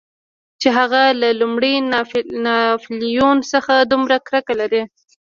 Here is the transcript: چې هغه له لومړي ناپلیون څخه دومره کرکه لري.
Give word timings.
چې 0.61 0.67
هغه 0.77 1.01
له 1.21 1.29
لومړي 1.39 1.73
ناپلیون 2.45 3.37
څخه 3.51 3.73
دومره 3.91 4.17
کرکه 4.27 4.53
لري. 4.61 4.81